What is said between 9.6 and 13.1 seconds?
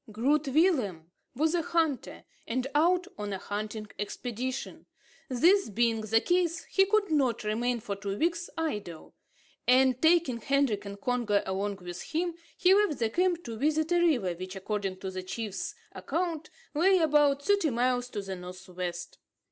and taking Hendrik and Congo along with him, he left